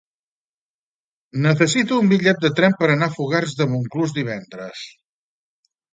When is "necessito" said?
1.43-1.99